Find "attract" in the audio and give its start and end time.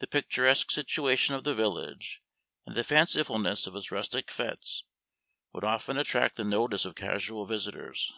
5.96-6.36